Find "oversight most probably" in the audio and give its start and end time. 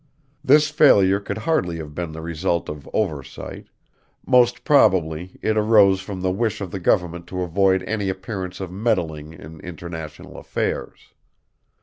2.91-5.37